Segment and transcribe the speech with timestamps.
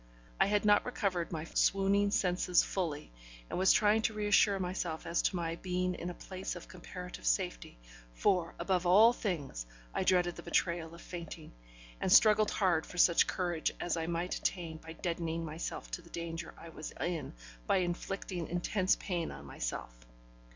[0.39, 3.11] I had not recovered my swooning senses fully,
[3.51, 7.23] and was trying to reassure myself as to my being in a place of comparative
[7.23, 7.77] safety,
[8.15, 11.51] for, above all things, I dreaded the betrayal of fainting,
[11.99, 16.09] and struggled hard for such courage as I might attain by deadening myself to the
[16.09, 17.35] danger I was in
[17.67, 19.93] by inflicting intense pain on myself.